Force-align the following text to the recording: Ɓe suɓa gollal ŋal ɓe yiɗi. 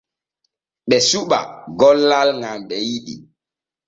Ɓe 0.87 0.97
suɓa 1.09 1.39
gollal 1.79 2.29
ŋal 2.41 2.59
ɓe 2.67 2.75
yiɗi. 2.89 3.15